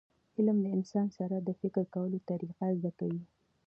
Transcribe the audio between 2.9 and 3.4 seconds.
کوي.